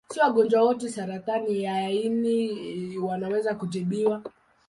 [0.09, 4.21] Si wagonjwa wote wa saratani ya ini wanaweza kutibiwa.